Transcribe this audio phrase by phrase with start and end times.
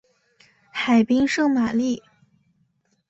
[0.71, 2.01] 海滨圣玛丽。